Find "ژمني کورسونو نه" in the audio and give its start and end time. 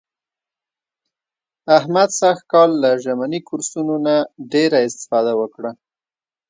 3.03-4.15